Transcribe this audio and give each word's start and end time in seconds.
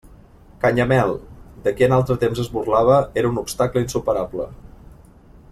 Canyamel, 0.61 1.11
de 1.67 1.73
qui 1.75 1.87
en 1.89 1.93
altre 1.99 2.17
temps 2.23 2.41
es 2.45 2.49
burlava, 2.57 2.97
era 3.23 3.31
un 3.35 3.39
obstacle 3.43 3.85
insuperable. 3.87 4.51